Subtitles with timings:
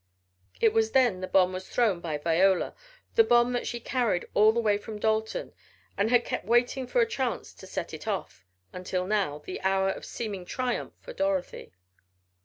[0.59, 2.73] It was then the bomb was thrown by Viola,
[3.13, 5.53] the bomb that she carried all the way from Dalton,
[5.95, 8.43] and had kept waiting for a chance to set it off
[8.73, 11.73] until now the hour of seeming triumph for Dorothy.